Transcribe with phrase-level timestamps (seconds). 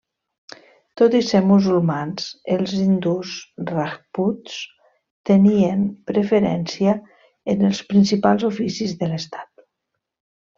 [0.99, 3.33] Tot i ser musulmans els hindús
[3.73, 4.55] rajputs
[5.31, 6.95] tenien preferència
[7.55, 9.65] en els principals oficis de l'estat.